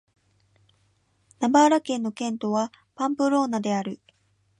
[1.41, 3.99] ナバーラ県の県都はパンプローナである